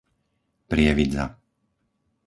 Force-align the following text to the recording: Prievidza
Prievidza 0.71 1.23